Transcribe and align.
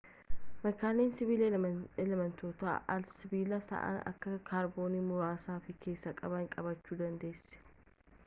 makaalee 0.61 1.03
sibiilaa 1.17 1.69
elemeentota 2.03 2.71
al-sibiilawaa 2.93 3.67
ta'an 3.73 3.99
akka 4.13 4.33
kaarboonii 4.49 5.01
muraasa 5.11 5.57
of 5.59 5.67
keessaa 5.85 6.15
qabanis 6.23 6.49
qabaachuu 6.57 6.97
dandeessa 7.03 7.63